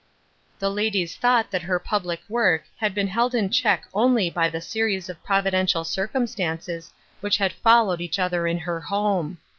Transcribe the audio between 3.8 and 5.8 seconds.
only by the series of providen